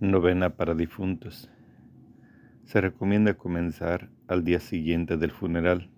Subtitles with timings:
[0.00, 1.48] Novena para difuntos.
[2.64, 5.88] Se recomienda comenzar al día siguiente del funeral.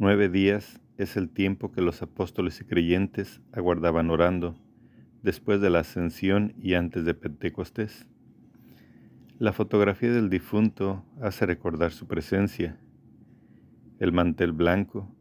[0.00, 4.58] Nueve días es el tiempo que los apóstoles y creyentes aguardaban orando
[5.22, 8.08] después de la ascensión y antes de Pentecostés.
[9.38, 12.80] La fotografía del difunto hace recordar su presencia.
[14.00, 15.14] El mantel blanco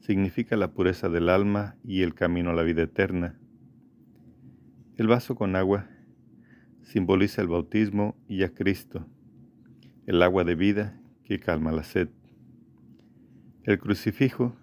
[0.00, 3.38] significa la pureza del alma y el camino a la vida eterna.
[4.96, 5.86] El vaso con agua
[6.88, 9.06] simboliza el bautismo y a Cristo,
[10.06, 12.08] el agua de vida que calma la sed.
[13.64, 14.56] El crucifijo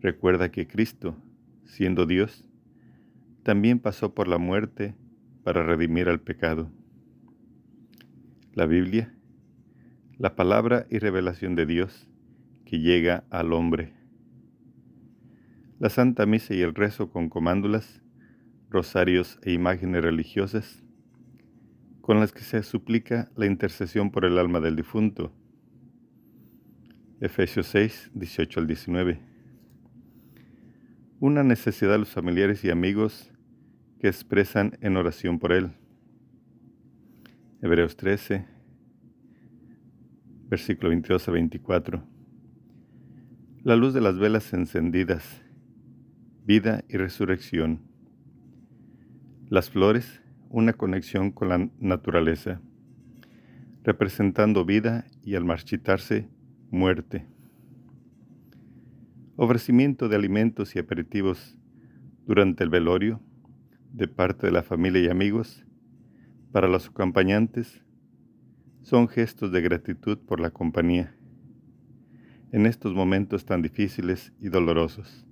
[0.00, 1.16] recuerda que Cristo,
[1.64, 2.44] siendo Dios,
[3.44, 4.96] también pasó por la muerte
[5.44, 6.72] para redimir al pecado.
[8.52, 9.14] La Biblia,
[10.16, 12.08] la palabra y revelación de Dios
[12.64, 13.94] que llega al hombre.
[15.78, 18.02] La Santa Misa y el rezo con comándulas,
[18.70, 20.82] rosarios e imágenes religiosas
[22.08, 25.30] con las que se suplica la intercesión por el alma del difunto.
[27.20, 29.20] Efesios 6, 18 al 19.
[31.20, 33.30] Una necesidad de los familiares y amigos
[34.00, 35.72] que expresan en oración por él.
[37.60, 38.46] Hebreos 13,
[40.48, 42.02] versículo 22 a 24.
[43.64, 45.42] La luz de las velas encendidas,
[46.46, 47.82] vida y resurrección.
[49.50, 52.60] Las flores una conexión con la naturaleza,
[53.84, 56.28] representando vida y al marchitarse,
[56.70, 57.26] muerte.
[59.36, 61.56] Ofrecimiento de alimentos y aperitivos
[62.26, 63.20] durante el velorio
[63.92, 65.64] de parte de la familia y amigos
[66.52, 67.82] para los acompañantes
[68.82, 71.14] son gestos de gratitud por la compañía
[72.52, 75.26] en estos momentos tan difíciles y dolorosos.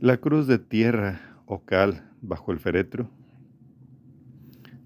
[0.00, 3.10] La cruz de tierra o cal bajo el féretro.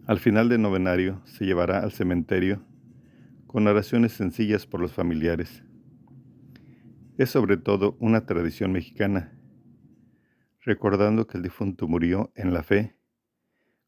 [0.07, 2.65] Al final del novenario se llevará al cementerio
[3.47, 5.63] con oraciones sencillas por los familiares.
[7.19, 9.33] Es sobre todo una tradición mexicana,
[10.61, 12.97] recordando que el difunto murió en la fe,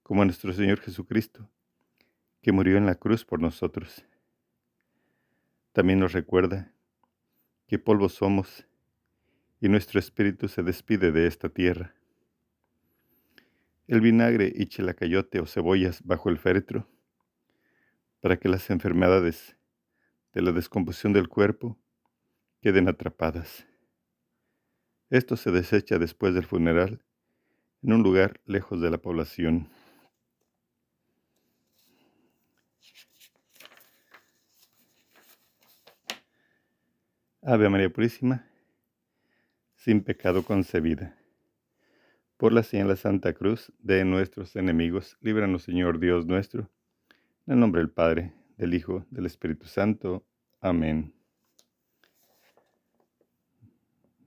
[0.03, 1.51] como nuestro Señor Jesucristo,
[2.41, 4.07] que murió en la cruz por nosotros.
[5.73, 6.73] También nos recuerda
[7.67, 8.67] que polvo somos
[9.61, 11.98] y nuestro espíritu se despide de esta tierra.
[13.89, 16.87] El vinagre y chilacayote o cebollas bajo el féretro
[18.21, 19.57] para que las enfermedades
[20.35, 21.79] de la descomposición del cuerpo
[22.61, 23.67] queden atrapadas.
[25.09, 27.03] Esto se desecha después del funeral
[27.83, 29.71] en un lugar lejos de la población.
[37.41, 38.47] Ave María Purísima,
[39.77, 41.18] sin pecado concebida.
[42.39, 46.71] Por la señal de Santa Cruz de nuestros enemigos, líbranos Señor Dios nuestro,
[47.49, 50.25] en el nombre del Padre, del Hijo, del Espíritu Santo.
[50.61, 51.13] Amén.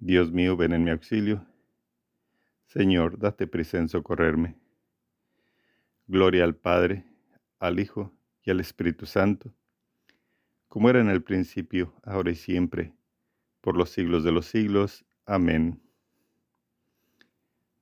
[0.01, 1.47] Dios mío, ven en mi auxilio.
[2.66, 4.57] Señor, date prisa en socorrerme.
[6.05, 7.05] Gloria al Padre,
[7.59, 8.13] al Hijo
[8.44, 9.53] y al Espíritu Santo,
[10.67, 12.94] como era en el principio, ahora y siempre,
[13.61, 15.05] por los siglos de los siglos.
[15.25, 15.81] Amén.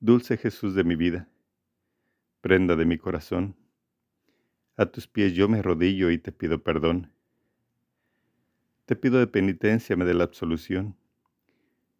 [0.02, 1.28] Dulce Jesús de mi vida,
[2.40, 3.54] prenda de mi corazón,
[4.78, 7.12] a tus pies yo me arrodillo y te pido perdón.
[8.86, 10.96] Te pido de penitencia me dé la absolución,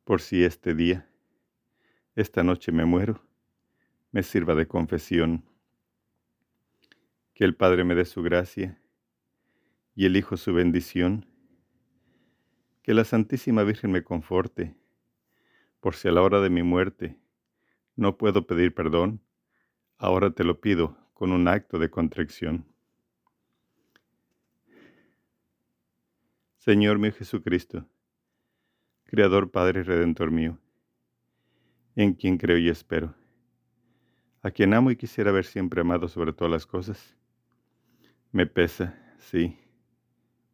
[0.04, 1.10] por si este día,
[2.16, 3.22] esta noche me muero,
[4.12, 5.44] me sirva de confesión.
[7.34, 8.80] Que el Padre me dé su gracia
[9.94, 11.26] y el Hijo su bendición.
[12.80, 14.74] Que la Santísima Virgen me conforte,
[15.80, 17.19] por si a la hora de mi muerte
[18.00, 19.20] no puedo pedir perdón,
[19.98, 22.64] ahora te lo pido con un acto de contrición.
[26.56, 27.86] Señor mío Jesucristo,
[29.04, 30.58] Creador, Padre y Redentor mío,
[31.94, 33.14] en quien creo y espero,
[34.40, 37.14] a quien amo y quisiera ver siempre amado sobre todas las cosas,
[38.32, 39.58] me pesa, sí,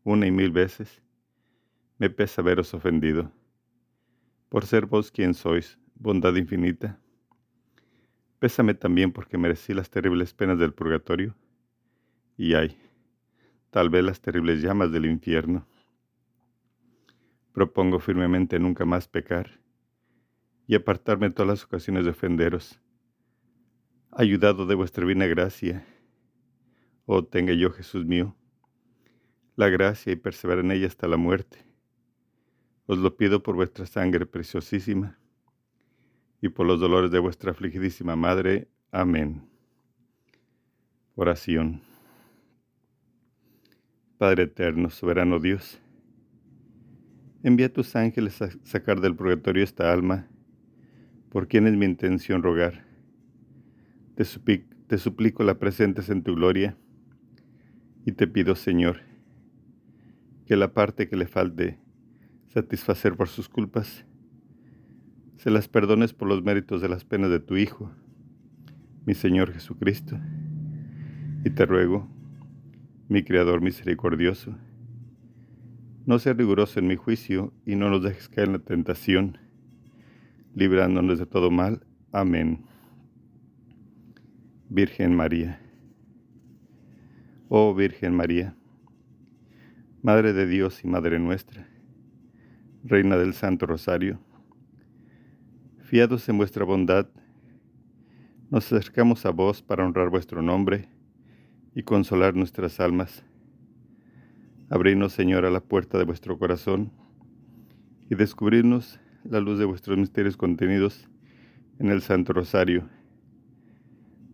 [0.03, 1.01] una y mil veces,
[1.99, 3.31] me pesa veros ofendido,
[4.49, 7.01] por ser vos quien sois, bondad infinita,
[8.39, 11.35] Pésame también porque merecí las terribles penas del purgatorio
[12.37, 12.79] y ay,
[13.71, 15.67] tal vez las terribles llamas del infierno.
[17.53, 19.59] Propongo firmemente nunca más pecar
[20.67, 22.79] y apartarme todas las ocasiones de ofenderos.
[24.11, 25.87] Ayudado de vuestra divina gracia,
[27.07, 28.37] oh tenga yo, Jesús mío,
[29.57, 31.65] la gracia y perseverar en ella hasta la muerte.
[32.85, 35.19] Os lo pido por vuestra sangre preciosísima
[36.41, 38.69] y por los dolores de vuestra afligidísima Madre.
[38.91, 39.49] Amén.
[41.15, 41.81] Oración.
[44.19, 45.79] Padre eterno, soberano Dios,
[47.43, 50.27] envía a tus ángeles a sacar del purgatorio esta alma,
[51.31, 52.87] por quien es mi intención rogar.
[54.15, 54.25] Te,
[54.87, 56.77] te suplico la presentes en tu gloria
[58.07, 59.01] y te pido, Señor,
[60.47, 61.79] que la parte que le falte
[62.49, 64.07] satisfacer por sus culpas,
[65.37, 67.91] se las perdones por los méritos de las penas de tu Hijo,
[69.05, 70.19] mi Señor Jesucristo
[71.45, 72.09] y te ruego,
[73.09, 74.57] mi Creador misericordioso,
[76.07, 79.39] no seas riguroso en mi juicio y no nos dejes caer en la tentación,
[80.55, 81.85] librándonos de todo mal.
[82.13, 82.65] Amén.
[84.69, 85.61] Virgen María.
[87.49, 88.57] Oh Virgen María,
[90.03, 91.69] Madre de Dios y Madre nuestra,
[92.83, 94.19] Reina del Santo Rosario,
[95.87, 97.07] fiados en vuestra bondad,
[98.51, 100.89] nos acercamos a vos para honrar vuestro nombre
[101.77, 103.25] y consolar nuestras almas.
[104.69, 106.91] Abrirnos, Señor, a la puerta de vuestro corazón
[108.11, 111.09] y descubrirnos la luz de vuestros misterios contenidos
[111.79, 112.89] en el Santo Rosario,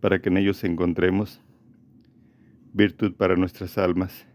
[0.01, 1.39] para que en ellos encontremos
[2.73, 4.25] virtud para nuestras almas,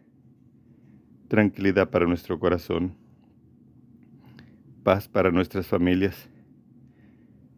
[1.26, 2.94] tranquilidad para nuestro corazón,
[4.84, 6.28] paz para nuestras familias,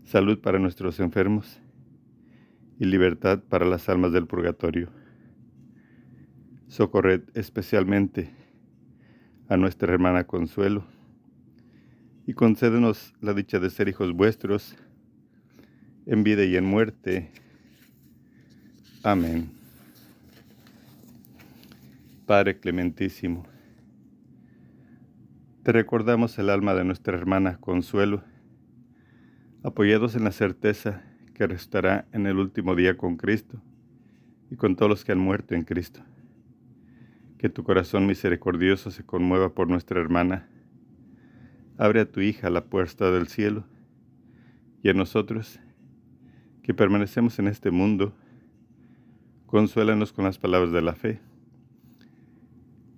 [0.05, 1.61] salud para nuestros enfermos
[2.79, 4.88] y libertad para las almas del purgatorio.
[6.69, 8.31] Socorred especialmente
[9.49, 10.85] a nuestra hermana Consuelo
[12.26, 14.76] y concédenos la dicha de ser hijos vuestros
[16.06, 17.31] en vida y en muerte.
[19.02, 19.50] Amén.
[22.26, 23.44] Padre clementísimo,
[25.64, 28.23] te recordamos el alma de nuestra hermana Consuelo,
[29.62, 31.02] apoyados en la certeza
[31.34, 33.60] que restará en el último día con Cristo
[34.50, 36.02] y con todos los que han muerto en Cristo
[37.40, 40.46] que tu corazón misericordioso se conmueva por nuestra hermana.
[41.78, 43.64] Abre a tu hija la puerta del cielo
[44.82, 45.58] y a nosotros,
[46.62, 48.14] que permanecemos en este mundo,
[49.46, 51.22] consuélanos con las palabras de la fe,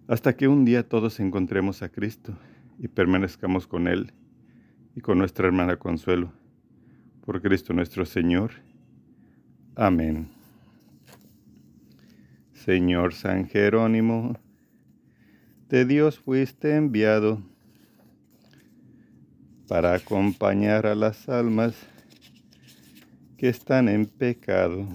[0.09, 2.37] hasta que un día todos encontremos a Cristo
[2.81, 4.13] y permanezcamos con Él
[4.97, 6.42] y con nuestra hermana Consuelo.
[7.25, 8.51] Por Cristo nuestro Señor.
[9.77, 10.29] Amén.
[12.53, 14.35] Señor San Jerónimo,
[15.69, 17.41] de Dios fuiste enviado
[19.69, 21.75] para acompañar a las almas
[23.37, 24.87] que están en pecado.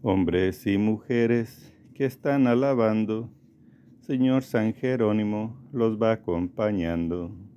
[0.00, 3.30] Hombres y mujeres que están alabando,
[4.00, 7.47] Señor San Jerónimo los va acompañando.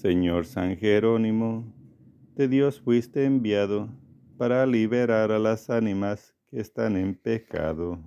[0.00, 1.62] Señor San Jerónimo,
[2.34, 3.90] de Dios fuiste enviado
[4.38, 7.98] para liberar a las ánimas que están en pecado.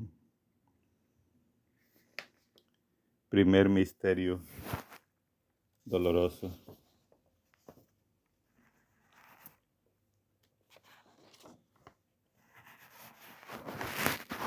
[3.30, 4.40] Primer misterio
[5.86, 6.52] doloroso.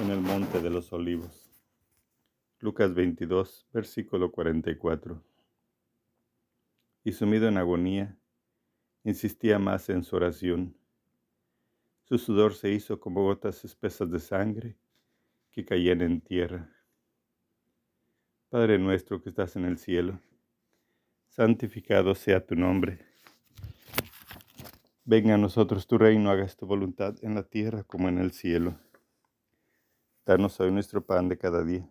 [0.03, 1.49] En el monte de los olivos.
[2.59, 5.36] Lucas 22, versículo 44.
[7.07, 8.19] Y sumido en agonía,
[9.05, 10.77] insistía más en su oración
[12.09, 14.77] su sudor se hizo como gotas espesas de sangre
[15.51, 16.71] que caían en tierra.
[18.49, 20.21] Padre nuestro que estás en el cielo,
[21.27, 23.01] santificado sea tu nombre.
[25.05, 28.79] Venga a nosotros tu reino, hagas tu voluntad en la tierra como en el cielo.
[30.25, 31.91] Danos hoy nuestro pan de cada día.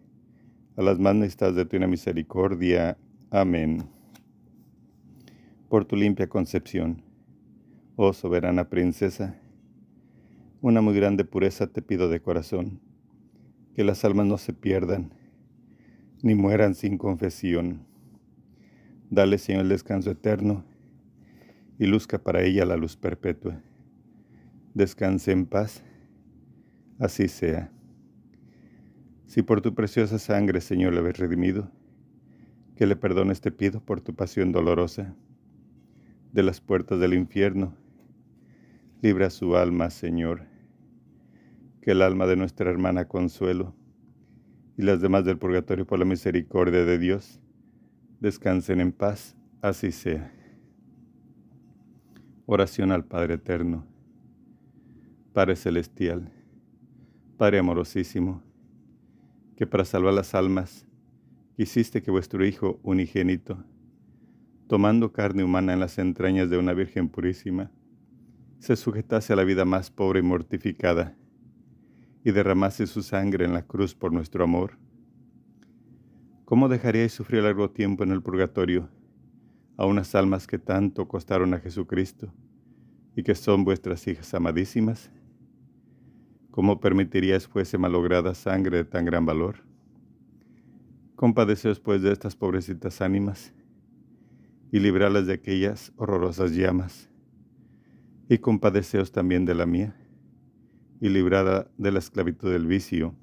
[0.81, 2.97] a las más necesitadas de tu misericordia.
[3.29, 3.83] Amén.
[5.69, 7.03] Por tu limpia concepción,
[7.95, 9.39] oh soberana princesa,
[10.59, 12.81] una muy grande pureza te pido de corazón,
[13.75, 15.13] que las almas no se pierdan,
[16.23, 17.85] ni mueran sin confesión.
[19.09, 20.65] Dale, Señor, el descanso eterno,
[21.77, 23.61] y luzca para ella la luz perpetua.
[24.73, 25.83] Descanse en paz,
[26.99, 27.71] así sea.
[29.31, 31.71] Si por tu preciosa sangre, Señor, le habéis redimido,
[32.75, 35.15] que le perdones te pido por tu pasión dolorosa,
[36.33, 37.73] de las puertas del infierno,
[39.01, 40.51] libra su alma, Señor
[41.81, 43.73] que el alma de nuestra hermana Consuelo
[44.77, 47.39] y las demás del purgatorio por la misericordia de Dios
[48.19, 50.29] descansen en paz, así sea.
[52.45, 53.87] Oración al Padre Eterno,
[55.33, 56.29] Padre Celestial,
[57.37, 58.43] Padre amorosísimo,
[59.61, 60.87] que para salvar las almas
[61.55, 63.63] quisiste que vuestro Hijo unigénito,
[64.65, 67.69] tomando carne humana en las entrañas de una Virgen purísima,
[68.57, 71.15] se sujetase a la vida más pobre y mortificada
[72.23, 74.79] y derramase su sangre en la cruz por nuestro amor?
[76.43, 78.89] ¿Cómo dejaríais sufrir largo tiempo en el purgatorio
[79.77, 82.33] a unas almas que tanto costaron a Jesucristo
[83.15, 85.11] y que son vuestras hijas amadísimas?
[86.51, 89.63] ¿Cómo permitiríais fuese malograda sangre de tan gran valor?
[91.15, 93.53] Compadeceos pues de estas pobrecitas ánimas
[94.69, 97.09] y librarlas de aquellas horrorosas llamas,
[98.27, 99.95] y compadeceos también de la mía
[100.99, 103.15] y librada de la esclavitud del vicio.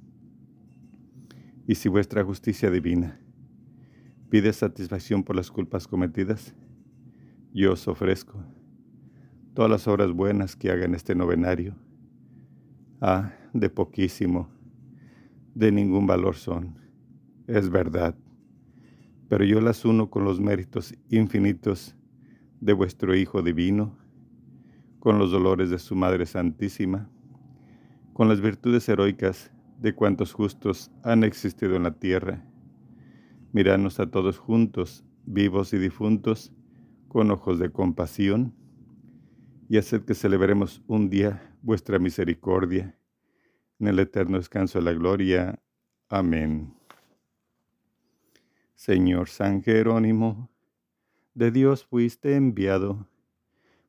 [1.66, 3.20] Y si vuestra justicia divina
[4.30, 6.54] pide satisfacción por las culpas cometidas,
[7.52, 8.42] yo os ofrezco
[9.52, 11.74] todas las obras buenas que haga en este novenario.
[13.00, 14.48] Ah, de poquísimo,
[15.54, 16.76] de ningún valor son,
[17.46, 18.16] es verdad,
[19.28, 21.94] pero yo las uno con los méritos infinitos
[22.60, 23.96] de vuestro Hijo Divino,
[24.98, 27.08] con los dolores de su Madre Santísima,
[28.14, 32.44] con las virtudes heroicas de cuantos justos han existido en la tierra.
[33.52, 36.52] Miranos a todos juntos, vivos y difuntos,
[37.06, 38.54] con ojos de compasión,
[39.68, 42.98] y haced que celebremos un día vuestra misericordia,
[43.78, 45.62] en el eterno descanso de la gloria.
[46.08, 46.74] Amén.
[48.74, 50.48] Señor San Jerónimo,
[51.34, 53.06] de Dios fuiste enviado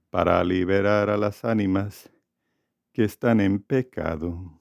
[0.09, 2.11] para liberar a las ánimas
[2.91, 4.59] que están en pecado.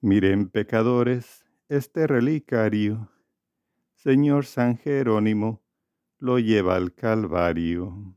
[0.00, 3.10] Miren, pecadores, este relicario.
[3.96, 5.60] Señor San Jerónimo
[6.18, 8.14] lo lleva al Calvario.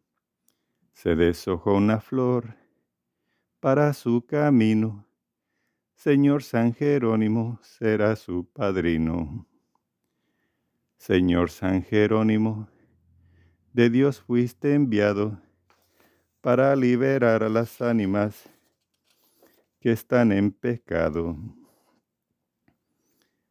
[0.92, 2.63] Se deshojó una flor
[3.64, 5.08] para su camino.
[5.96, 9.48] Señor San Jerónimo será su padrino.
[10.98, 12.68] Señor San Jerónimo,
[13.72, 15.40] de Dios fuiste enviado
[16.42, 18.50] para liberar a las ánimas
[19.80, 21.38] que están en pecado.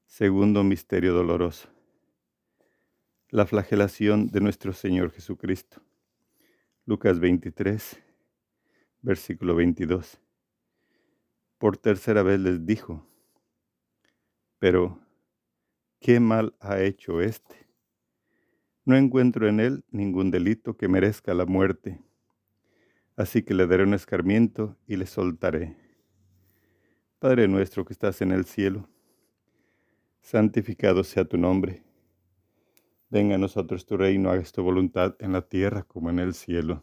[0.05, 1.71] Segundo misterio doloroso.
[3.31, 5.81] La flagelación de nuestro Señor Jesucristo.
[6.85, 8.12] Lucas 23,
[9.03, 10.21] versículo 22.
[11.59, 13.07] Por tercera vez les dijo,
[14.59, 15.01] pero
[16.01, 17.69] ¿qué mal ha hecho éste?
[18.85, 22.01] No encuentro en él ningún delito que merezca la muerte,
[23.17, 25.77] así que le daré un escarmiento y le soltaré.
[27.19, 28.89] Padre nuestro que estás en el cielo,
[30.21, 31.85] santificado sea tu nombre.
[33.11, 36.83] Venga a nosotros tu reino, hagas tu voluntad en la tierra como en el cielo.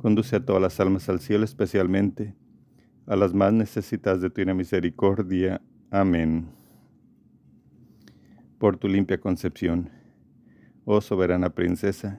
[0.00, 2.34] Conduce a todas las almas al cielo, especialmente
[3.06, 5.60] a las más necesitadas de tu misericordia.
[5.90, 6.48] Amén.
[8.56, 9.90] Por tu limpia concepción,
[10.86, 12.18] oh soberana princesa,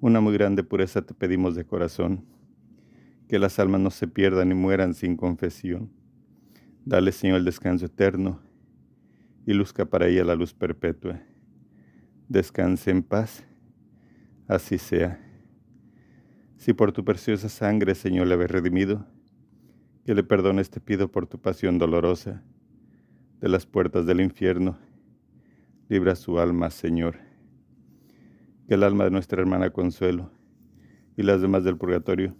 [0.00, 2.24] una muy grande pureza te pedimos de corazón,
[3.26, 5.90] que las almas no se pierdan ni mueran sin confesión.
[6.84, 8.40] Dale, Señor, el descanso eterno
[9.44, 11.20] y luzca para ella la luz perpetua.
[12.28, 13.44] Descanse en paz,
[14.46, 15.29] así sea.
[16.60, 19.06] Si por tu preciosa sangre, Señor, le habéis redimido,
[20.04, 22.42] que le perdones te pido por tu pasión dolorosa
[23.40, 24.76] de las puertas del infierno.
[25.88, 27.16] Libra su alma, Señor.
[28.68, 30.32] Que el alma de nuestra hermana Consuelo
[31.16, 32.36] y las demás del purgatorio,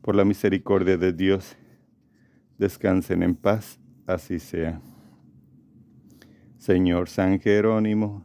[0.00, 1.58] por la misericordia de Dios,
[2.56, 4.80] descansen en paz, así sea.
[6.56, 8.24] Señor San Jerónimo,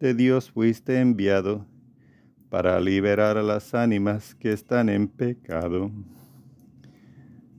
[0.00, 1.66] de Dios fuiste enviado
[2.48, 5.90] para liberar a las ánimas que están en pecado.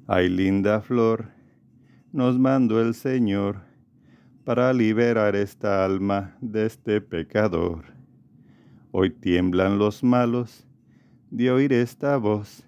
[0.08, 1.30] Ay, linda flor,
[2.14, 3.62] nos mandó el Señor
[4.46, 7.84] para liberar esta alma de este pecador.
[8.92, 10.66] Hoy tiemblan los malos
[11.30, 12.66] de oír esta voz.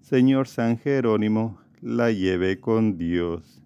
[0.00, 3.60] Señor San Jerónimo, la lleve con Dios.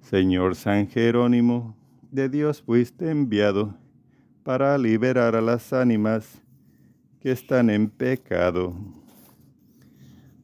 [0.00, 1.76] Señor San Jerónimo,
[2.10, 3.76] de Dios fuiste enviado
[4.48, 6.40] para liberar a las ánimas
[7.20, 8.74] que están en pecado.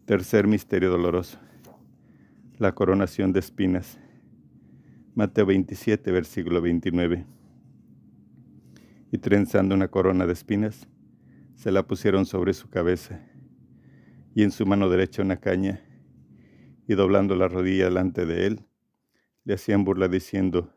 [0.04, 1.38] Tercer misterio doloroso.
[2.58, 3.98] La coronación de espinas.
[5.14, 7.24] Mateo 27, versículo 29.
[9.10, 10.86] Y trenzando una corona de espinas,
[11.54, 13.22] se la pusieron sobre su cabeza,
[14.34, 15.80] y en su mano derecha una caña,
[16.86, 18.66] y doblando la rodilla delante de él,
[19.44, 20.74] le hacían burla diciendo,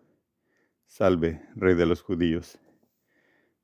[0.85, 2.57] Salve, Rey de los judíos.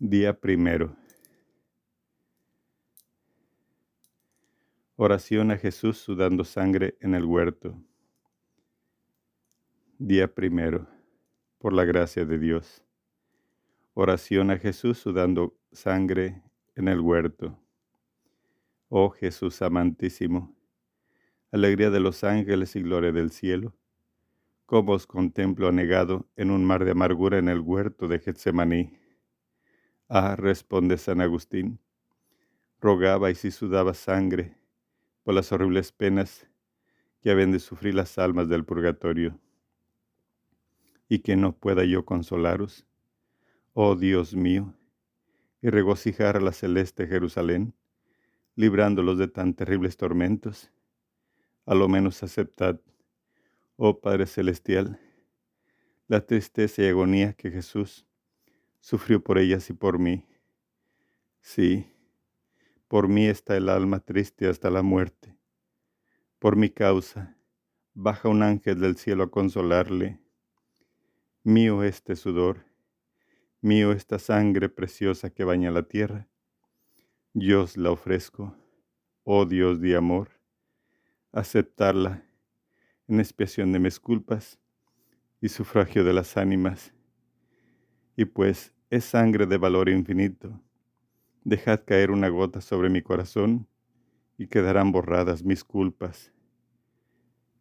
[0.00, 0.94] Día primero.
[4.94, 7.76] Oración a Jesús sudando sangre en el huerto.
[9.98, 10.86] Día primero.
[11.58, 12.84] Por la gracia de Dios.
[13.92, 16.44] Oración a Jesús sudando sangre
[16.76, 17.58] en el huerto.
[18.90, 20.54] Oh Jesús amantísimo,
[21.50, 23.74] alegría de los ángeles y gloria del cielo,
[24.64, 29.07] cómo os contemplo anegado en un mar de amargura en el huerto de Getsemaní
[30.10, 31.78] Ah, responde San Agustín,
[32.80, 34.56] rogaba y si sudaba sangre
[35.22, 36.48] por las horribles penas
[37.20, 39.38] que habían de sufrir las almas del purgatorio,
[41.10, 42.86] y que no pueda yo consolaros,
[43.74, 44.72] oh Dios mío,
[45.60, 47.74] y regocijar a la celeste Jerusalén,
[48.56, 50.72] librándolos de tan terribles tormentos,
[51.66, 52.80] a lo menos aceptad,
[53.76, 54.98] oh Padre Celestial,
[56.06, 58.07] la tristeza y agonía que Jesús
[58.80, 60.26] sufrió por ellas y por mí.
[61.40, 61.90] Sí,
[62.88, 65.36] por mí está el alma triste hasta la muerte.
[66.38, 67.36] Por mi causa,
[67.94, 70.20] baja un ángel del cielo a consolarle.
[71.42, 72.64] Mío este sudor,
[73.60, 76.28] mío esta sangre preciosa que baña la tierra.
[77.34, 78.56] Yo os la ofrezco,
[79.24, 80.40] oh Dios de amor,
[81.32, 82.24] aceptarla
[83.06, 84.58] en expiación de mis culpas
[85.40, 86.92] y sufragio de las ánimas
[88.18, 90.60] y pues es sangre de valor infinito.
[91.44, 93.68] Dejad caer una gota sobre mi corazón
[94.36, 96.32] y quedarán borradas mis culpas.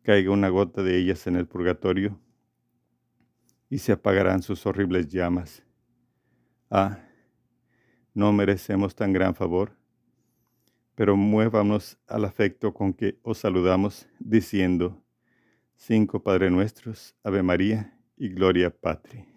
[0.02, 2.20] Caiga una gota de ellas en el purgatorio
[3.70, 5.62] y se apagarán sus horribles llamas.
[6.72, 6.98] Ah,
[8.16, 9.78] no merecemos tan gran favor,
[10.96, 15.04] pero muévanos al afecto con que os saludamos diciendo,
[15.76, 19.37] cinco Padre Nuestros, Ave María y Gloria Patri.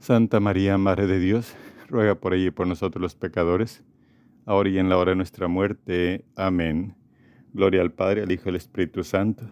[0.00, 1.54] Santa María, Madre de Dios,
[1.88, 3.84] ruega por ella y por nosotros los pecadores
[4.48, 6.24] ahora y en la hora de nuestra muerte.
[6.34, 6.96] Amén.
[7.52, 9.44] Gloria al Padre, al Hijo y al Espíritu Santo,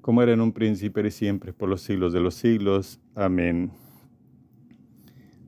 [0.00, 3.00] como era en un príncipe y siempre, por los siglos de los siglos.
[3.14, 3.70] Amén.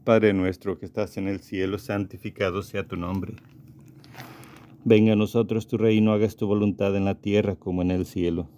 [0.04, 3.34] Padre nuestro que estás en el cielo, santificado sea tu nombre.
[4.84, 8.48] Venga a nosotros tu reino, hagas tu voluntad en la tierra como en el cielo.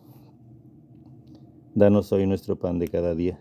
[1.74, 3.40] Danos hoy nuestro pan de cada día.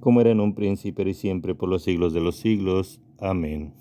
[0.00, 3.00] como era en un príncipe y siempre por los siglos de los siglos.
[3.18, 3.74] Amén.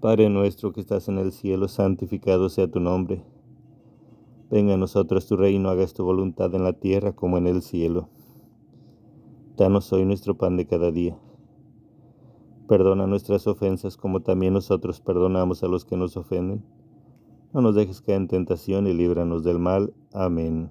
[0.00, 3.22] Padre nuestro que estás en el cielo, santificado sea tu nombre.
[4.50, 8.08] Venga a nosotros tu reino, hagas tu voluntad en la tierra como en el cielo.
[9.56, 11.16] Danos hoy nuestro pan de cada día.
[12.68, 16.64] Perdona nuestras ofensas como también nosotros perdonamos a los que nos ofenden.
[17.52, 19.92] No nos dejes caer en tentación y líbranos del mal.
[20.12, 20.70] Amén.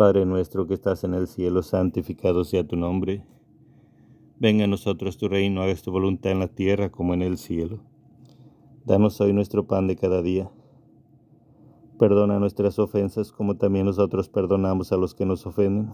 [0.00, 3.22] Padre nuestro que estás en el cielo, santificado sea tu nombre
[4.38, 7.80] Venga a nosotros tu reino, hagas tu voluntad en la tierra como en el cielo.
[8.86, 10.50] Danos hoy nuestro pan de cada día.
[11.98, 15.90] Perdona nuestras ofensas como también nosotros perdonamos a los que nos ofenden.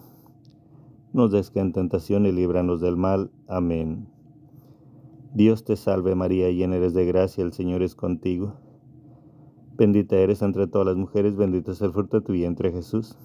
[1.13, 3.33] Nos des en tentación y líbranos del mal.
[3.49, 4.07] Amén.
[5.35, 8.55] Dios te salve María, llena eres de gracia, el Señor es contigo.
[9.77, 13.19] Bendita eres entre todas las mujeres, bendito es el fruto de tu vientre Jesús.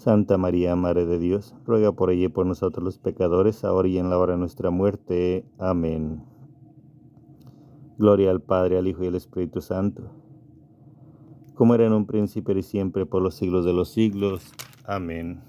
[0.00, 3.98] Santa María, Madre de Dios, ruega por ella y por nosotros los pecadores, ahora y
[3.98, 5.44] en la hora de nuestra muerte.
[5.58, 6.22] Amén.
[7.98, 10.10] Gloria al Padre, al Hijo y al Espíritu Santo,
[11.52, 14.54] como era en un príncipe y siempre por los siglos de los siglos.
[14.86, 15.42] Amén.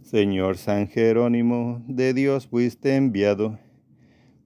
[0.00, 3.58] Señor San Jerónimo, de Dios fuiste enviado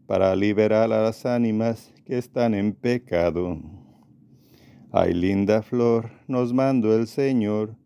[0.08, 3.56] para liberar a las ánimas que están en pecado.
[4.90, 7.76] Ay, linda flor, nos mandó el Señor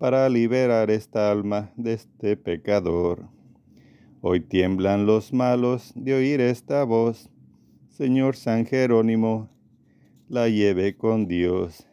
[0.00, 3.28] para liberar esta alma de este pecador.
[4.22, 7.28] Hoy tiemblan los malos de oír esta voz.
[7.90, 9.50] Señor San Jerónimo,
[10.26, 11.86] la lleve con Dios.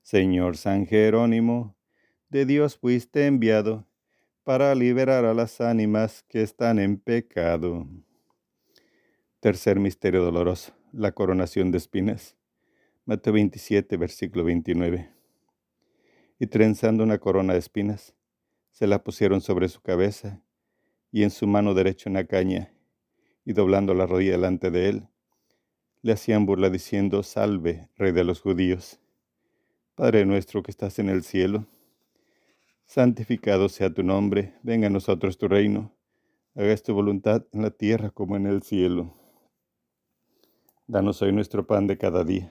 [0.00, 1.76] Señor San Jerónimo,
[2.30, 3.86] de Dios fuiste enviado
[4.42, 7.86] para liberar a las ánimas que están en pecado.
[9.40, 12.34] Tercer misterio doloroso, la coronación de espinas.
[13.04, 15.19] Mateo 27, versículo 29
[16.40, 18.16] y trenzando una corona de espinas,
[18.72, 20.42] se la pusieron sobre su cabeza
[21.12, 22.72] y en su mano derecha una caña,
[23.44, 25.08] y doblando la rodilla delante de él,
[26.00, 28.98] le hacían burla diciendo, Salve, rey de los judíos.
[29.94, 31.66] Padre nuestro que estás en el cielo,
[32.86, 35.92] santificado sea tu nombre, venga a nosotros tu reino,
[36.54, 39.14] hagas tu voluntad en la tierra como en el cielo.
[40.86, 42.50] Danos hoy nuestro pan de cada día.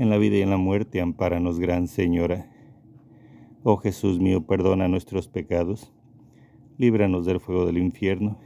[0.00, 2.50] en la vida y en la muerte, ampáranos, Gran Señora.
[3.62, 5.92] Oh Jesús mío, perdona nuestros pecados,
[6.78, 8.40] líbranos del fuego del infierno,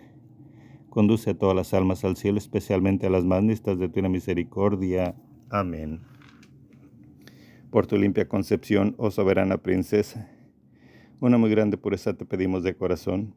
[0.91, 5.15] conduce a todas las almas al cielo, especialmente a las más de tu misericordia.
[5.49, 6.01] Amén
[7.71, 10.31] por tu limpia concepción, oh soberana princesa.
[11.19, 13.35] Una muy grande pureza te pedimos de corazón,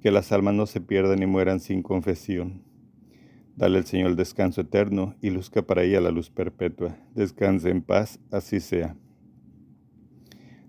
[0.00, 2.69] que las almas no se pierdan ni mueran sin confesión.
[3.60, 6.96] Dale al Señor descanso eterno y luzca para ella la luz perpetua.
[7.14, 8.96] Descanse en paz, así sea.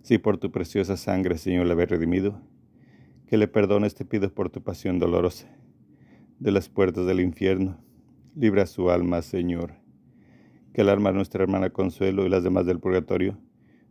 [0.04, 2.40] Si por tu preciosa sangre, Señor, la ve redimido,
[3.26, 5.48] que le perdones te pido por tu pasión dolorosa.
[6.38, 7.84] De las puertas del infierno,
[8.36, 9.82] libra su alma, Señor
[10.74, 13.38] que el alma de nuestra hermana Consuelo y las demás del purgatorio,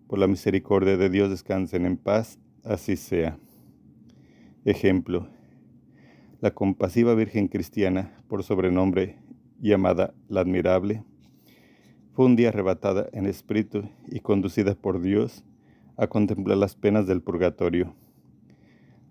[0.06, 3.38] por la misericordia de Dios, descansen en paz, así sea.
[4.64, 5.28] Ejemplo.
[6.40, 9.18] La compasiva Virgen Cristiana, por sobrenombre
[9.60, 11.04] llamada la Admirable,
[12.14, 15.44] fue un día arrebatada en espíritu y conducida por Dios
[15.98, 17.94] a contemplar las penas del purgatorio.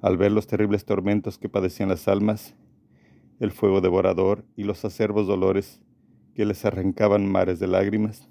[0.02, 2.56] Al ver los terribles tormentos que padecían las almas,
[3.40, 5.82] el fuego devorador y los acervos dolores
[6.34, 8.28] que les arrancaban mares de lágrimas,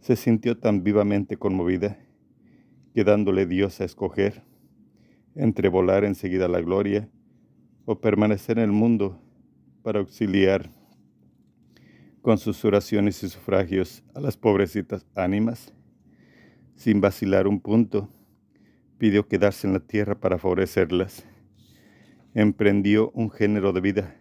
[0.00, 1.98] se sintió tan vivamente conmovida
[2.94, 4.44] que dándole Dios a escoger
[5.34, 7.10] entre volar enseguida a la gloria
[7.86, 9.18] o permanecer en el mundo
[9.82, 10.68] para auxiliar
[12.20, 15.72] con sus oraciones y sufragios a las pobrecitas ánimas.
[16.74, 18.10] Sin vacilar un punto,
[18.98, 21.24] pidió quedarse en la tierra para favorecerlas.
[22.34, 24.16] Emprendió un género de vida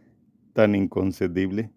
[0.53, 1.71] tan inconcebible,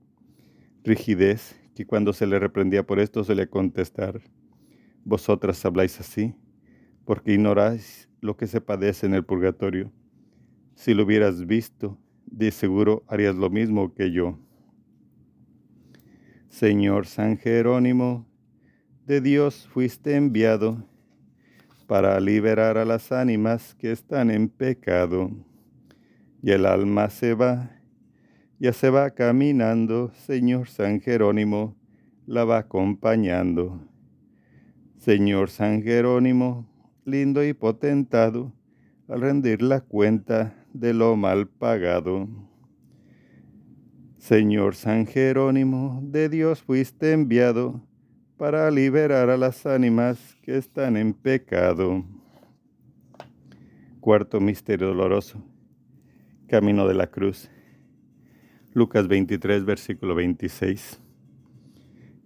[0.85, 4.21] rigidez, que cuando se le reprendía por esto se le contestar,
[5.05, 6.35] vosotras habláis así,
[7.07, 9.91] porque ignoráis lo que se padece en el purgatorio.
[10.79, 14.39] Si lo hubieras visto, de seguro harías lo mismo que yo.
[16.51, 18.29] Señor San Jerónimo,
[19.05, 20.87] de Dios fuiste enviado
[21.89, 25.33] para liberar a las ánimas que están en pecado.
[26.43, 27.73] Y el alma se va,
[28.61, 31.77] ya se va caminando, Señor San Jerónimo,
[32.25, 33.81] la va acompañando.
[34.97, 36.69] Señor San Jerónimo,
[37.05, 38.53] lindo y potentado,
[39.09, 42.29] al rendir la cuenta de lo mal pagado.
[44.19, 47.81] Señor San Jerónimo, de Dios fuiste enviado
[48.37, 52.05] para liberar a las ánimas que están en pecado.
[54.01, 55.43] Cuarto misterio doloroso.
[56.47, 57.51] Camino de la cruz.
[58.75, 61.01] Lucas 23, versículo 26.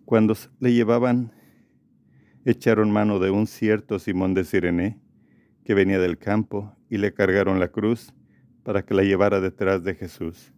[0.04, 1.32] Cuando le llevaban,
[2.44, 5.01] echaron mano de un cierto Simón de Sirene,
[5.64, 8.12] que venía del campo, y le cargaron la cruz
[8.62, 10.52] para que la llevara detrás de Jesús.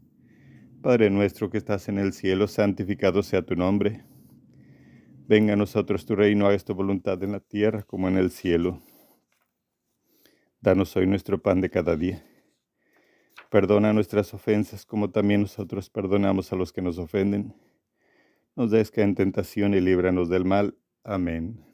[0.82, 4.05] Padre nuestro que estás en el cielo, santificado sea tu nombre.
[5.26, 8.82] Venga a nosotros tu reino, haga tu voluntad en la tierra como en el cielo.
[10.61, 12.22] Danos hoy nuestro pan de cada día.
[13.50, 17.55] Perdona nuestras ofensas como también nosotros perdonamos a los que nos ofenden.
[18.57, 20.76] Nos des en tentación y líbranos del mal.
[21.02, 21.73] Amén.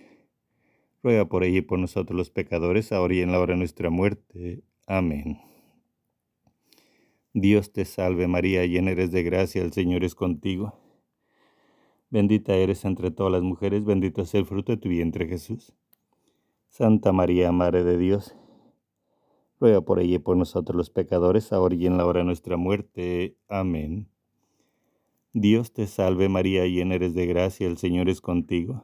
[1.03, 3.89] ruega por ella y por nosotros los pecadores, ahora y en la hora de nuestra
[3.89, 4.63] muerte.
[4.87, 5.39] Amén.
[7.33, 10.73] Dios te salve María, llena eres de gracia, el Señor es contigo.
[12.09, 15.73] Bendita eres entre todas las mujeres, bendito es el fruto de tu vientre Jesús.
[16.69, 18.35] Santa María, Madre de Dios,
[19.61, 22.57] ruega por ella y por nosotros los pecadores, ahora y en la hora de nuestra
[22.57, 23.37] muerte.
[23.47, 24.09] Amén.
[25.31, 28.83] Dios te salve María, llena eres de gracia, el Señor es contigo.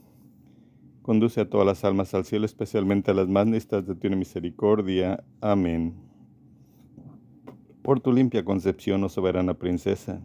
[1.01, 5.23] conduce a todas las almas al cielo, especialmente a las más necesitadas de tu misericordia.
[5.41, 5.95] Amén.
[7.81, 10.21] Por tu limpia concepción, oh soberana princesa,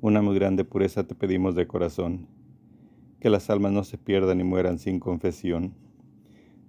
[0.00, 2.28] una muy grande pureza te pedimos de corazón,
[3.18, 5.74] que las almas no se pierdan y mueran sin confesión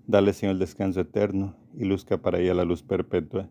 [0.07, 3.49] Dale, Señor, el descanso eterno y luzca para ella la luz perpetua.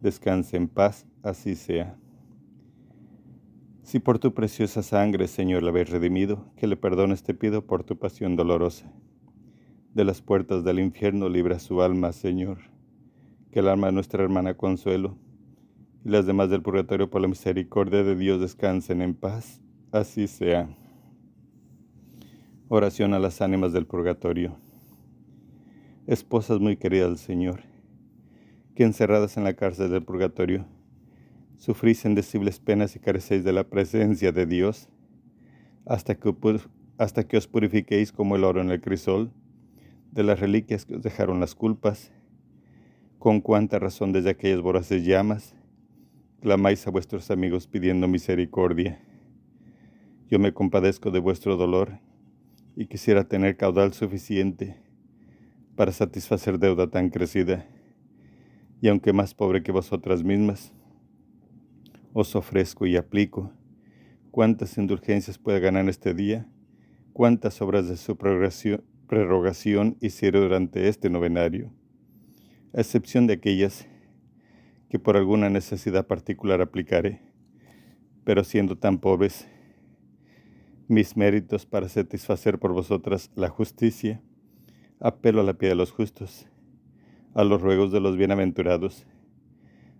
[0.00, 1.98] Descanse en paz, así sea.
[3.84, 7.84] Si por tu preciosa sangre, Señor, la habéis redimido, que le perdones te pido por
[7.84, 8.90] tu pasión dolorosa.
[9.94, 12.58] De las puertas del infierno libra su alma, Señor.
[13.52, 15.16] Que el alma de nuestra hermana Consuelo
[16.04, 19.60] y las demás del purgatorio por la misericordia de Dios descansen en paz,
[19.92, 20.68] así sea.
[22.68, 24.56] Oración a las ánimas del purgatorio
[26.06, 27.60] esposas muy queridas del Señor,
[28.74, 30.66] que encerradas en la cárcel del purgatorio,
[31.64, 34.90] sufrís indecibles penas y carecéis de la presencia de Dios,
[35.86, 36.30] hasta que,
[36.98, 39.32] hasta que os purifiquéis como el oro en el crisol,
[40.12, 42.12] de las reliquias que os dejaron las culpas,
[43.18, 45.54] con cuánta razón desde aquellas voraces llamas,
[46.42, 49.00] clamáis a vuestros amigos pidiendo misericordia.
[50.30, 51.98] Yo me compadezco de vuestro dolor
[52.76, 54.76] y quisiera tener caudal suficiente
[55.76, 57.66] para satisfacer deuda tan crecida,
[58.82, 60.74] y aunque más pobre que vosotras mismas,
[62.14, 63.52] os ofrezco y aplico.
[64.30, 66.48] Cuántas indulgencias pueda ganar este día,
[67.12, 71.70] cuántas obras de su prerrogación hicieron durante este novenario,
[72.72, 73.86] a excepción de aquellas
[74.88, 77.20] que por alguna necesidad particular aplicaré,
[78.24, 79.46] pero siendo tan pobres,
[80.88, 84.22] mis méritos para satisfacer por vosotras la justicia,
[85.00, 86.46] Apelo a la piedad de los justos,
[87.34, 89.04] a los ruegos de los bienaventurados,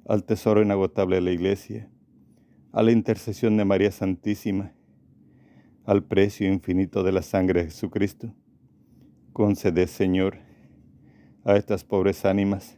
[0.08, 1.90] al tesoro inagotable de la Iglesia,
[2.74, 4.72] a la intercesión de María Santísima,
[5.84, 8.34] al precio infinito de la sangre de Jesucristo.
[9.32, 10.38] Concede, Señor,
[11.44, 12.76] a estas pobres ánimas,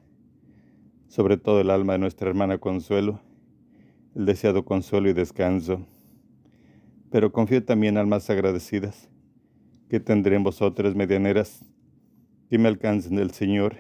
[1.09, 3.23] sobre todo el alma de nuestra hermana Consuelo,
[4.15, 5.87] el deseado consuelo y descanso.
[7.11, 9.09] Pero confío también almas agradecidas,
[9.89, 11.65] que tendré en vosotras medianeras
[12.51, 13.77] que me alcancen del Señor,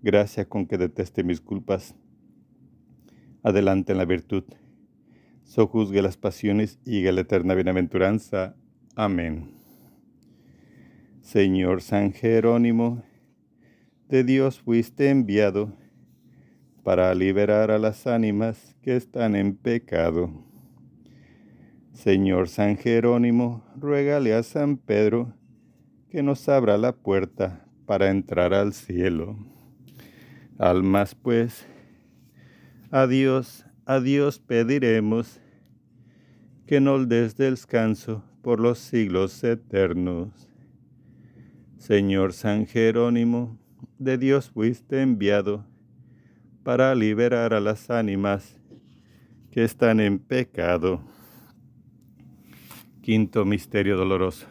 [0.00, 1.96] gracia con que deteste mis culpas.
[3.42, 4.44] Adelante en la virtud,
[5.48, 8.54] sojuzgue las pasiones y llegue la eterna bienaventuranza.
[8.94, 9.50] Amén.
[11.22, 13.02] Señor San Jerónimo,
[14.08, 15.72] de Dios fuiste enviado
[16.84, 20.30] para liberar a las ánimas que están en pecado.
[21.92, 25.34] Señor San Jerónimo, ruégale a San Pedro,
[26.10, 29.36] que nos abra la puerta para entrar al cielo.
[30.58, 31.66] Almas pues,
[32.90, 35.40] a Dios, a Dios pediremos
[36.66, 40.28] que nos des descanso por los siglos eternos.
[41.78, 43.58] Señor San Jerónimo,
[43.98, 45.64] de Dios fuiste enviado
[46.64, 48.60] para liberar a las ánimas
[49.50, 51.00] que están en pecado.
[53.00, 54.46] Quinto Misterio Doloroso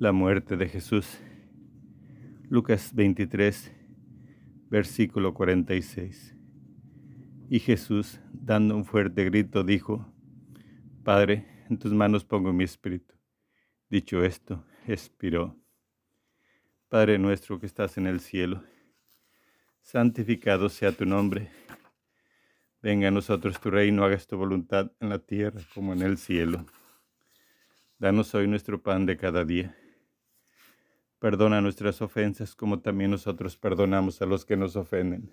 [0.00, 1.20] la muerte de Jesús.
[2.48, 3.70] Lucas 23,
[4.68, 6.31] versículo 46.
[7.52, 10.10] Y Jesús, dando un fuerte grito, dijo,
[11.04, 13.14] Padre, en tus manos pongo mi espíritu.
[13.90, 15.54] Dicho esto, expiró.
[16.88, 18.64] Padre nuestro que estás en el cielo,
[19.82, 21.50] santificado sea tu nombre.
[22.80, 26.64] Venga a nosotros tu reino, hagas tu voluntad en la tierra como en el cielo.
[27.98, 29.76] Danos hoy nuestro pan de cada día
[31.18, 35.32] Perdona nuestras ofensas como también nosotros perdonamos a los que nos ofenden.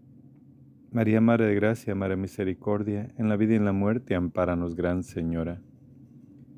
[0.93, 5.03] María, Madre de Gracia, Madre Misericordia, en la vida y en la muerte, ampáranos, Gran
[5.03, 5.61] Señora.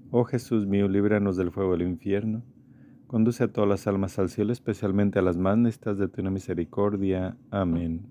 [0.09, 2.43] Oh Jesús mío, líbranos del fuego del infierno,
[3.05, 7.37] conduce a todas las almas al cielo, especialmente a las más necesitadas de tu misericordia.
[7.51, 8.07] Amén.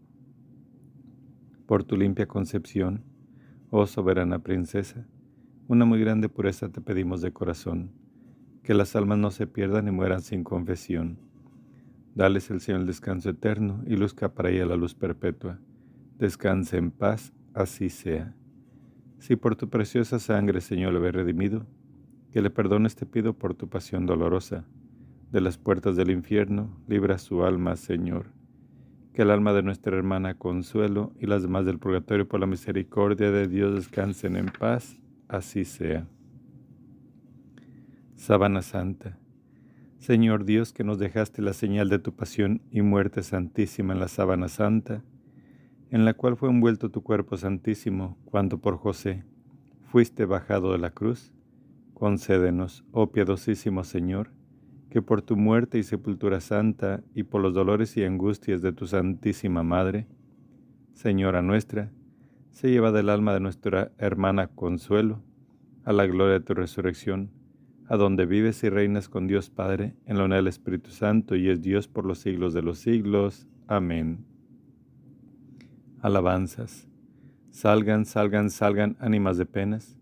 [1.67, 3.03] Por tu limpia concepción,
[3.71, 5.09] oh soberana princesa,
[5.67, 7.91] una muy grande pureza te pedimos de corazón,
[8.63, 11.19] que las almas no se pierdan y mueran sin confesión.
[12.15, 15.59] Dales el Señor el descanso eterno y luzca para ella la luz perpetua
[16.23, 18.33] descanse en paz, así sea.
[19.19, 21.67] Si por tu preciosa sangre, Señor, le ve redimido,
[22.31, 24.65] que le perdones te pido por tu pasión dolorosa.
[25.33, 28.27] De las puertas del infierno, libra su alma, Señor.
[29.13, 33.33] Que el alma de nuestra hermana Consuelo y las demás del purgatorio por la misericordia
[33.33, 36.07] de Dios descansen en paz, así sea.
[38.15, 39.19] Sábana Santa.
[39.99, 44.09] Señor Dios, que nos dejaste la señal de tu pasión y muerte santísima en la
[44.09, 45.03] sábana santa,
[45.93, 49.25] en la cual fue envuelto tu cuerpo santísimo, cuando por José
[49.83, 51.35] fuiste bajado de la cruz,
[51.93, 54.31] concédenos, oh piadosísimo Señor,
[54.89, 58.87] que por tu muerte y sepultura santa y por los dolores y angustias de tu
[58.87, 60.07] Santísima Madre,
[60.95, 61.93] Señora nuestra,
[62.51, 65.23] se lleva del alma de nuestra hermana Consuelo
[65.85, 67.31] a la gloria de tu resurrección,
[67.87, 71.51] a donde vives y reinas con Dios Padre, en la unidad del Espíritu Santo, y
[71.51, 73.47] es Dios por los siglos de los siglos.
[73.67, 74.32] Amén
[76.03, 76.89] alabanzas.
[77.51, 79.97] Salgan, salgan, salgan ánimas de penas,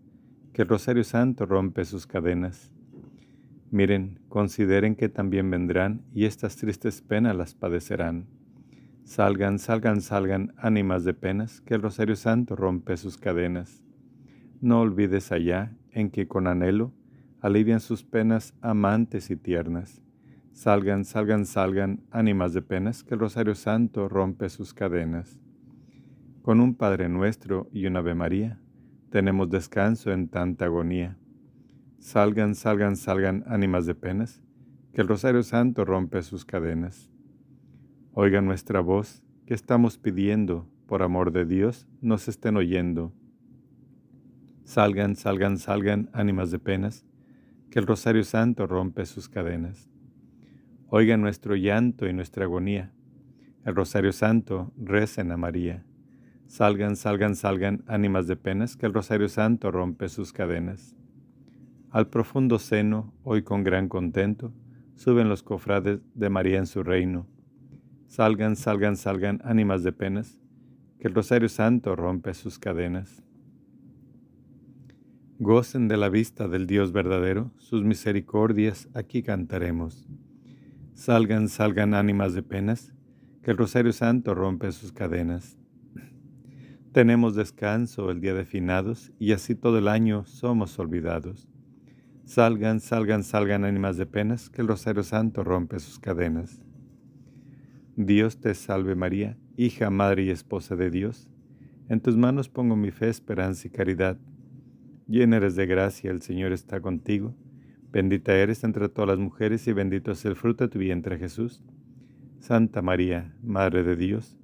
[0.51, 2.71] que el Rosario Santo rompe sus cadenas.
[3.69, 8.25] Miren, consideren que también vendrán y estas tristes penas las padecerán.
[9.03, 13.83] Salgan, salgan, salgan ánimas de penas, que el Rosario Santo rompe sus cadenas.
[14.59, 16.93] No olvides allá en que con anhelo
[17.41, 20.01] alivian sus penas amantes y tiernas.
[20.51, 25.40] Salgan, salgan, salgan ánimas de penas, que el Rosario Santo rompe sus cadenas.
[26.41, 28.59] Con un Padre nuestro y un Ave María,
[29.11, 31.15] tenemos descanso en tanta agonía.
[31.99, 34.41] Salgan, salgan, salgan ánimas de penas,
[34.91, 37.11] que el Rosario Santo rompe sus cadenas.
[38.13, 43.13] Oigan nuestra voz, que estamos pidiendo, por amor de Dios, nos estén oyendo.
[44.63, 47.05] Salgan, salgan, salgan ánimas de penas,
[47.69, 49.91] que el Rosario Santo rompe sus cadenas.
[50.87, 52.91] Oigan nuestro llanto y nuestra agonía.
[53.63, 55.85] El Rosario Santo recen a María.
[56.51, 60.97] Salgan, salgan, salgan, ánimas de penas, que el Rosario Santo rompe sus cadenas.
[61.89, 64.51] Al profundo seno, hoy con gran contento,
[64.95, 67.25] suben los cofrades de María en su reino.
[68.07, 70.41] Salgan, salgan, salgan, ánimas de penas,
[70.99, 73.23] que el Rosario Santo rompe sus cadenas.
[75.39, 80.05] Gocen de la vista del Dios verdadero, sus misericordias aquí cantaremos.
[80.95, 82.93] Salgan, salgan ánimas de penas,
[83.41, 85.60] que el Rosario Santo rompe sus cadenas.
[86.91, 91.47] Tenemos descanso el día de finados y así todo el año somos olvidados.
[92.25, 96.61] Salgan, salgan, salgan ánimas de penas, que el Rosario Santo rompe sus cadenas.
[97.95, 101.29] Dios te salve María, hija, madre y esposa de Dios.
[101.87, 104.17] En tus manos pongo mi fe, esperanza y caridad.
[105.07, 107.33] Llena eres de gracia, el Señor está contigo.
[107.89, 111.63] Bendita eres entre todas las mujeres y bendito es el fruto de tu vientre Jesús.
[112.39, 114.37] Santa María, Madre de Dios,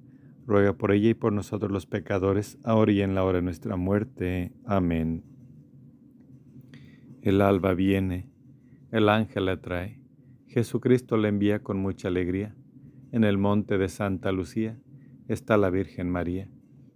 [0.48, 3.76] ruega por ella y por nosotros los pecadores, ahora y en la hora de nuestra
[3.76, 4.50] muerte.
[4.64, 5.22] Amén.
[7.20, 8.30] El alba viene,
[8.90, 10.00] el ángel la trae,
[10.46, 12.56] Jesucristo la envía con mucha alegría.
[13.12, 14.80] En el monte de Santa Lucía
[15.28, 16.50] está la Virgen María,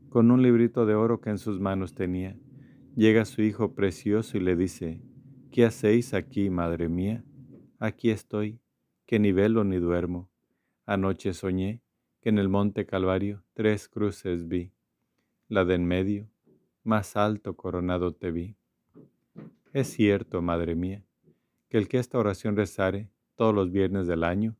[0.08, 2.38] con un librito de oro que en sus manos tenía.
[2.96, 5.02] Llega su Hijo precioso y le dice,
[5.50, 7.22] ¿qué hacéis aquí, Madre mía?
[7.78, 8.60] Aquí estoy,
[9.04, 10.30] que ni velo ni duermo.
[10.86, 11.82] Anoche soñé
[12.22, 14.70] que en el monte Calvario tres cruces vi,
[15.48, 16.30] la de en medio,
[16.84, 18.54] más alto coronado te vi.
[19.72, 21.04] Es cierto, Madre mía,
[21.68, 24.56] que el que esta oración rezare todos los viernes del año,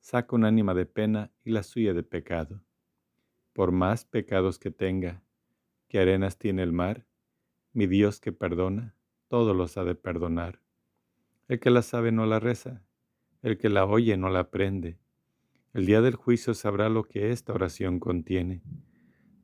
[0.00, 2.60] saca un ánima de pena y la suya de pecado.
[3.52, 5.22] Por más pecados que tenga,
[5.86, 7.06] que arenas tiene el mar,
[7.72, 8.96] mi Dios que perdona,
[9.28, 10.60] todos los ha de perdonar.
[11.46, 12.82] El que la sabe no la reza,
[13.42, 14.98] el que la oye no la aprende.
[15.76, 18.62] El día del juicio sabrá lo que esta oración contiene.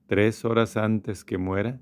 [0.07, 1.79] Tres horas antes que muera,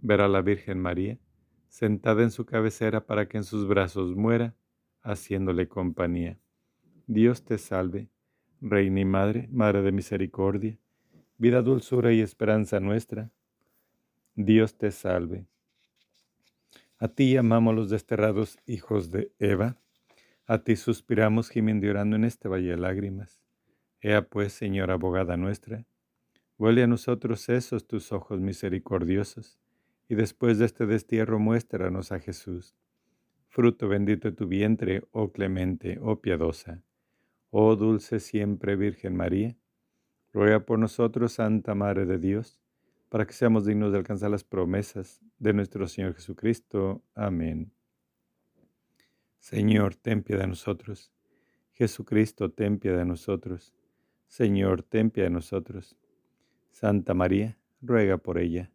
[0.00, 1.18] verá la Virgen María
[1.66, 4.54] sentada en su cabecera para que en sus brazos muera,
[5.02, 6.38] haciéndole compañía.
[7.08, 8.08] Dios te salve,
[8.60, 10.78] Reina y Madre, Madre de Misericordia,
[11.36, 13.32] vida, dulzura y esperanza nuestra.
[14.36, 15.48] Dios te salve.
[16.96, 19.80] A ti llamamos los desterrados hijos de Eva,
[20.46, 23.40] a ti suspiramos gimiendo llorando en este valle de lágrimas.
[24.02, 25.84] Ea pues, Señora abogada nuestra,
[26.56, 29.58] vuelve a nosotros esos tus ojos misericordiosos
[30.08, 32.74] y después de este destierro muéstranos a Jesús,
[33.48, 36.82] fruto bendito de tu vientre, oh clemente, oh piadosa,
[37.50, 39.56] oh dulce siempre Virgen María,
[40.32, 42.58] ruega por nosotros, Santa Madre de Dios,
[43.10, 47.02] para que seamos dignos de alcanzar las promesas de nuestro Señor Jesucristo.
[47.14, 47.72] Amén.
[49.40, 51.12] Señor, ten piedad de nosotros.
[51.72, 53.74] Jesucristo, ten piedad de nosotros.
[54.30, 55.98] Señor, ten piedad de nosotros.
[56.70, 58.70] Santa María, ruega por ella.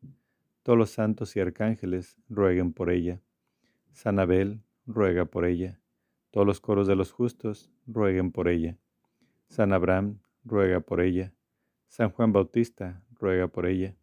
[0.64, 3.22] Todos los santos y arcángeles rueguen por ella.
[3.94, 5.80] San Abel ruega por ella.
[6.32, 8.78] Todos los coros de los justos rueguen por ella.
[9.48, 11.32] San Abraham ruega por ella.
[11.88, 13.96] San Juan Bautista ruega por ella.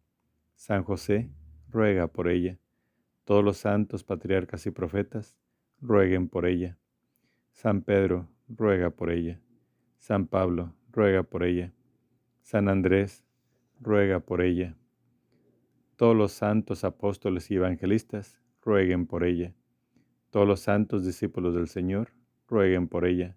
[0.55, 1.29] San José
[1.69, 2.57] ruega por ella.
[3.25, 5.37] Todos los santos patriarcas y profetas
[5.79, 6.79] rueguen por ella.
[7.51, 9.39] San Pedro ruega por ella.
[9.99, 11.73] San Pablo ruega por ella.
[12.41, 13.25] San Andrés
[13.81, 14.77] ruega por ella.
[15.95, 19.53] Todos los santos apóstoles y evangelistas rueguen por ella.
[20.29, 22.13] Todos los santos discípulos del Señor
[22.47, 23.35] rueguen por ella.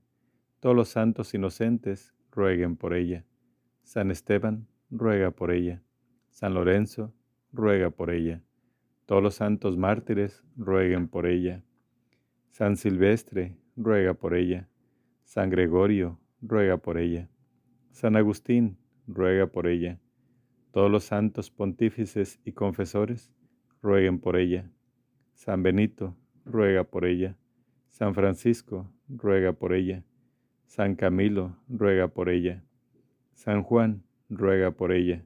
[0.61, 3.25] Todos los santos inocentes rueguen por ella.
[3.83, 5.83] San Esteban ruega por ella.
[6.31, 7.15] San Lorenzo
[7.53, 8.43] ruega por ella.
[9.07, 11.63] Todos los santos mártires rueguen por ella.
[12.51, 14.69] San Silvestre ruega por ella.
[15.25, 17.29] San Gregorio ruega por ella.
[17.97, 18.77] San Agustín
[19.07, 19.99] ruega por ella.
[20.71, 23.33] Todos los santos pontífices y confesores
[23.81, 24.71] rueguen por ella.
[25.33, 27.39] San Benito ruega por ella.
[27.89, 30.05] San Francisco ruega por ella.
[30.67, 32.63] San Camilo ruega por ella.
[33.33, 35.25] San Juan ruega por ella.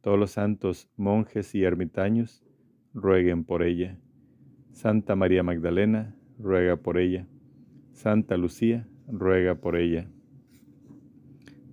[0.00, 2.42] Todos los santos monjes y ermitaños
[2.92, 3.96] rueguen por ella.
[4.72, 7.28] Santa María Magdalena ruega por ella.
[7.92, 10.08] Santa Lucía ruega por ella.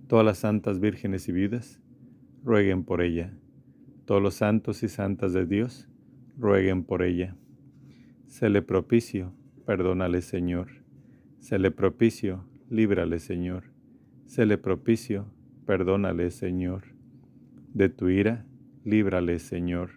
[0.08, 1.82] Todas las santas vírgenes y viudas
[2.42, 3.36] rueguen por ella.
[4.06, 5.86] Todos los santos y santas de Dios,
[6.38, 7.36] rueguen por ella.
[8.26, 9.34] Se le propicio,
[9.66, 10.68] perdónale Señor.
[11.40, 13.64] Se le propicio, líbrale Señor.
[14.24, 15.26] Se le propicio,
[15.66, 16.84] perdónale Señor.
[17.74, 18.46] De tu ira,
[18.84, 19.90] líbrale Señor.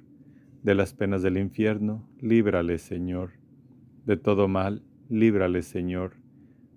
[0.62, 3.32] De las penas del infierno, líbrale Señor.
[4.06, 6.16] De todo mal, líbrale Señor.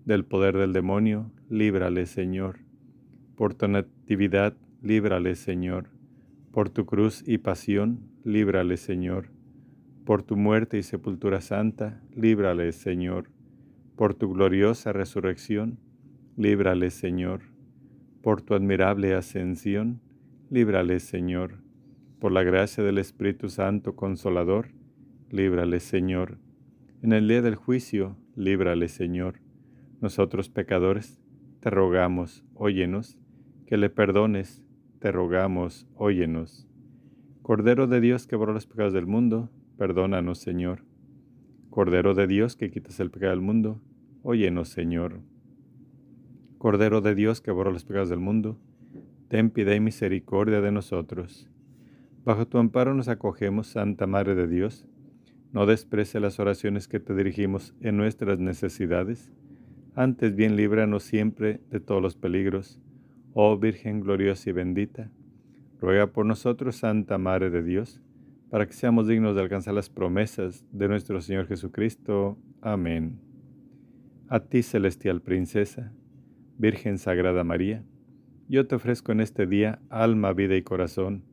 [0.05, 2.64] Del poder del demonio, líbrale Señor.
[3.37, 5.91] Por tu natividad, líbrale Señor.
[6.53, 9.35] Por tu cruz y pasión, líbrale Señor.
[10.05, 13.31] Por tu muerte y sepultura santa, líbrale, Señor.
[13.97, 15.79] Por tu gloriosa resurrección,
[16.37, 17.41] líbrale, Señor.
[18.21, 20.03] Por tu admirable ascensión,
[20.51, 21.63] líbrale, Señor.
[22.21, 24.69] Por la gracia del Espíritu Santo Consolador,
[25.31, 26.37] líbrale, Señor.
[27.01, 29.41] En el día del juicio, líbrale, Señor.
[30.03, 31.19] Nosotros pecadores,
[31.61, 33.17] te rogamos, óyenos,
[33.67, 34.63] que le perdones,
[34.99, 36.69] te rogamos, óyenos.
[37.43, 40.85] Cordero de Dios que borra los pecados del mundo, perdónanos, Señor.
[41.71, 43.81] Cordero de Dios que quitas el pecado del mundo,
[44.23, 45.21] óyenos, Señor.
[46.59, 48.59] Cordero de Dios que borra los pecados del mundo,
[49.29, 51.51] ten piedad y misericordia de nosotros.
[52.25, 54.87] Bajo tu amparo nos acogemos, Santa Madre de Dios.
[55.53, 59.31] No desprece las oraciones que te dirigimos en nuestras necesidades.
[59.95, 62.81] Antes bien líbranos siempre de todos los peligros.
[63.35, 65.11] Oh Virgen gloriosa y bendita,
[65.81, 68.01] ruega por nosotros, Santa Madre de Dios
[68.55, 72.39] para que seamos dignos de alcanzar las promesas de nuestro Señor Jesucristo.
[72.61, 73.19] Amén.
[74.29, 75.93] A ti, celestial princesa,
[76.57, 77.85] Virgen Sagrada María,
[78.49, 81.25] yo te ofrezco en este día alma, vida y corazón.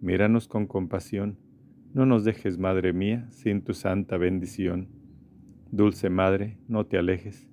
[0.00, 1.40] Míranos con compasión.
[1.92, 4.90] No nos dejes, Madre mía, sin tu santa bendición.
[5.72, 7.49] Dulce Madre, no te alejes.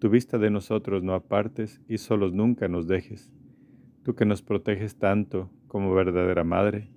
[0.00, 3.30] Tu vista de nosotros no apartes y solos nunca nos dejes.
[4.02, 6.90] Tú que nos proteges tanto como verdadera Madre,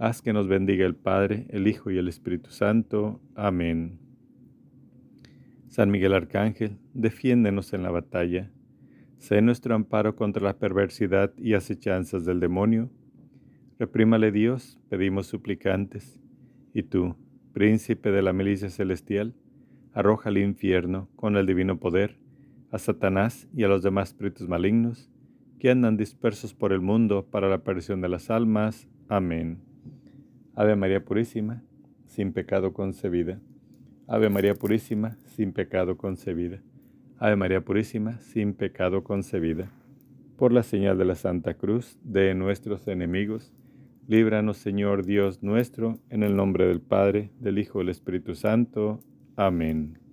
[0.00, 3.20] Haz que nos bendiga el Padre, el Hijo y el Espíritu Santo.
[3.34, 3.98] Amén.
[5.66, 8.52] San Miguel Arcángel, defiéndenos en la batalla.
[9.18, 12.90] Sé nuestro amparo contra la perversidad y acechanzas del demonio.
[13.80, 16.20] Reprímale Dios, pedimos suplicantes.
[16.72, 17.16] Y tú,
[17.52, 19.34] príncipe de la milicia celestial,
[19.92, 22.18] arroja al infierno con el divino poder
[22.70, 25.10] a Satanás y a los demás espíritus malignos
[25.58, 28.88] que andan dispersos por el mundo para la perdición de las almas.
[29.08, 29.58] Amén.
[30.54, 31.62] Ave María Purísima,
[32.06, 33.40] sin pecado concebida.
[34.06, 36.62] Ave María Purísima, sin pecado concebida.
[37.18, 39.70] Ave María Purísima, sin pecado concebida.
[40.36, 43.52] Por la señal de la Santa Cruz de nuestros enemigos,
[44.06, 49.00] líbranos Señor Dios nuestro, en el nombre del Padre, del Hijo y del Espíritu Santo.
[49.36, 50.07] Amén.